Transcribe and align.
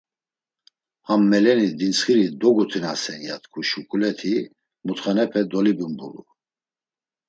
“Ham 1.07 1.21
melemi 1.31 1.67
dintsxiri 1.79 2.25
dogutinasen.” 2.39 3.19
ya 3.27 3.35
t̆ǩu 3.43 3.59
şuǩuleti 3.69 4.33
mutxanepe 4.85 5.41
dolibumbulu. 5.51 6.21